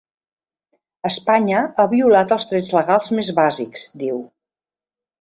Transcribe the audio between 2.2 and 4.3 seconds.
els drets legals més bàsics, diu.